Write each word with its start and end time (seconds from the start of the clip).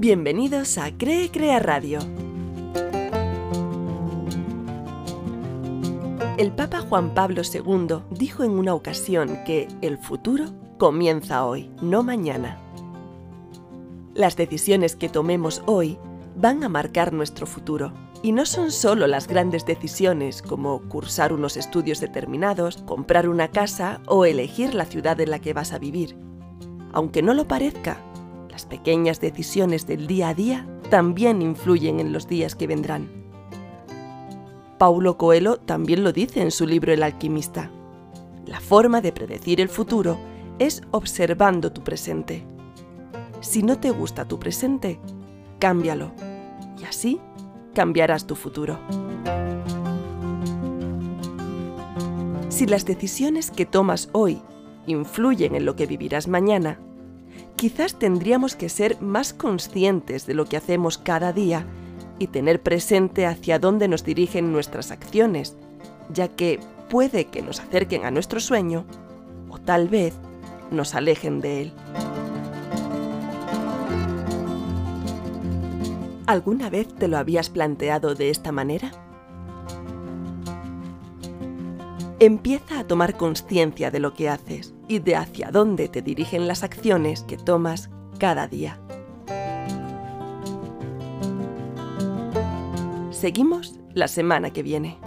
Bienvenidos 0.00 0.78
a 0.78 0.96
Cree 0.96 1.30
Crea 1.30 1.58
Radio. 1.58 1.98
El 6.38 6.52
Papa 6.52 6.80
Juan 6.80 7.12
Pablo 7.12 7.42
II 7.42 7.98
dijo 8.10 8.42
en 8.42 8.52
una 8.52 8.72
ocasión 8.72 9.40
que 9.44 9.68
el 9.82 9.98
futuro 9.98 10.46
comienza 10.78 11.44
hoy, 11.44 11.70
no 11.82 12.02
mañana. 12.02 12.58
Las 14.14 14.38
decisiones 14.38 14.96
que 14.96 15.10
tomemos 15.10 15.62
hoy 15.66 15.98
van 16.34 16.64
a 16.64 16.70
marcar 16.70 17.12
nuestro 17.12 17.46
futuro. 17.46 17.92
Y 18.22 18.32
no 18.32 18.46
son 18.46 18.72
solo 18.72 19.06
las 19.06 19.28
grandes 19.28 19.66
decisiones 19.66 20.40
como 20.40 20.80
cursar 20.88 21.34
unos 21.34 21.58
estudios 21.58 22.00
determinados, 22.00 22.78
comprar 22.86 23.28
una 23.28 23.48
casa 23.48 24.00
o 24.06 24.24
elegir 24.24 24.74
la 24.74 24.86
ciudad 24.86 25.20
en 25.20 25.30
la 25.30 25.40
que 25.40 25.52
vas 25.52 25.74
a 25.74 25.78
vivir. 25.78 26.16
Aunque 26.94 27.20
no 27.22 27.34
lo 27.34 27.46
parezca, 27.46 27.98
las 28.50 28.66
pequeñas 28.66 29.20
decisiones 29.20 29.86
del 29.86 30.06
día 30.06 30.30
a 30.30 30.34
día 30.34 30.66
también 30.90 31.40
influyen 31.40 32.00
en 32.00 32.12
los 32.12 32.26
días 32.26 32.54
que 32.54 32.66
vendrán. 32.66 33.08
Paulo 34.78 35.16
Coelho 35.16 35.58
también 35.58 36.02
lo 36.02 36.12
dice 36.12 36.42
en 36.42 36.50
su 36.50 36.66
libro 36.66 36.92
El 36.92 37.02
alquimista. 37.02 37.70
La 38.46 38.60
forma 38.60 39.00
de 39.00 39.12
predecir 39.12 39.60
el 39.60 39.68
futuro 39.68 40.18
es 40.58 40.82
observando 40.90 41.72
tu 41.72 41.82
presente. 41.82 42.44
Si 43.40 43.62
no 43.62 43.78
te 43.78 43.90
gusta 43.90 44.26
tu 44.26 44.38
presente, 44.38 44.98
cámbialo 45.58 46.12
y 46.78 46.84
así 46.84 47.20
cambiarás 47.74 48.26
tu 48.26 48.34
futuro. 48.34 48.78
Si 52.48 52.66
las 52.66 52.84
decisiones 52.84 53.50
que 53.50 53.64
tomas 53.64 54.08
hoy 54.12 54.42
influyen 54.86 55.54
en 55.54 55.64
lo 55.64 55.76
que 55.76 55.86
vivirás 55.86 56.26
mañana, 56.26 56.80
quizás 57.56 57.98
tendríamos 57.98 58.56
que 58.56 58.68
ser 58.68 59.00
más 59.00 59.32
conscientes 59.32 60.26
de 60.26 60.34
lo 60.34 60.46
que 60.46 60.56
hacemos 60.56 60.98
cada 60.98 61.32
día 61.32 61.66
y 62.18 62.26
tener 62.26 62.62
presente 62.62 63.26
hacia 63.26 63.58
dónde 63.58 63.88
nos 63.88 64.04
dirigen 64.04 64.52
nuestras 64.52 64.90
acciones, 64.90 65.56
ya 66.12 66.28
que 66.28 66.60
puede 66.88 67.26
que 67.26 67.42
nos 67.42 67.60
acerquen 67.60 68.04
a 68.04 68.10
nuestro 68.10 68.40
sueño 68.40 68.84
o 69.48 69.58
tal 69.58 69.88
vez 69.88 70.14
nos 70.70 70.94
alejen 70.94 71.40
de 71.40 71.62
él. 71.62 71.72
¿Alguna 76.26 76.70
vez 76.70 76.86
te 76.94 77.08
lo 77.08 77.18
habías 77.18 77.50
planteado 77.50 78.14
de 78.14 78.30
esta 78.30 78.52
manera? 78.52 78.92
Empieza 82.22 82.80
a 82.80 82.86
tomar 82.86 83.16
conciencia 83.16 83.90
de 83.90 83.98
lo 83.98 84.12
que 84.12 84.28
haces 84.28 84.74
y 84.88 84.98
de 84.98 85.16
hacia 85.16 85.50
dónde 85.50 85.88
te 85.88 86.02
dirigen 86.02 86.46
las 86.46 86.62
acciones 86.62 87.22
que 87.22 87.38
tomas 87.38 87.88
cada 88.18 88.46
día. 88.46 88.78
Seguimos 93.10 93.80
la 93.94 94.06
semana 94.06 94.50
que 94.50 94.62
viene. 94.62 94.98